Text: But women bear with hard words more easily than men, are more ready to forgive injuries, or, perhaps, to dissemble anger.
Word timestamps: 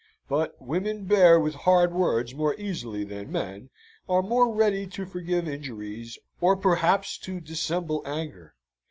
But 0.27 0.59
women 0.59 1.05
bear 1.05 1.39
with 1.39 1.53
hard 1.53 1.93
words 1.93 2.33
more 2.33 2.55
easily 2.59 3.03
than 3.03 3.31
men, 3.31 3.69
are 4.09 4.23
more 4.23 4.51
ready 4.51 4.87
to 4.87 5.05
forgive 5.05 5.47
injuries, 5.47 6.17
or, 6.39 6.55
perhaps, 6.57 7.19
to 7.19 7.39
dissemble 7.39 8.01
anger. 8.03 8.55